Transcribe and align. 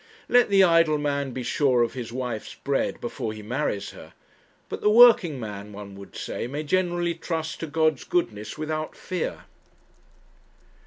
Let 0.27 0.49
the 0.49 0.63
idle 0.63 0.97
man 0.97 1.29
be 1.29 1.43
sure 1.43 1.83
of 1.83 1.93
his 1.93 2.11
wife's 2.11 2.55
bread 2.55 2.99
before 2.99 3.33
he 3.33 3.43
marries 3.43 3.91
her; 3.91 4.13
but 4.67 4.81
the 4.81 4.89
working 4.89 5.39
man, 5.39 5.73
one 5.73 5.93
would 5.93 6.15
say, 6.15 6.47
may 6.47 6.63
generally 6.63 7.13
trust 7.13 7.59
to 7.59 7.67
God's 7.67 8.03
goodness 8.03 8.57
without 8.57 8.95
fear. 8.95 9.43